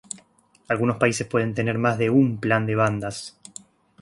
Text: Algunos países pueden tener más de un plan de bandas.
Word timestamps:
Algunos 0.67 0.97
países 0.97 1.27
pueden 1.27 1.53
tener 1.53 1.77
más 1.77 1.99
de 1.99 2.09
un 2.09 2.39
plan 2.39 2.65
de 2.65 2.73
bandas. 2.73 3.37